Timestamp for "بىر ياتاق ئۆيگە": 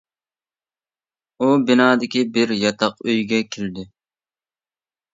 2.39-3.45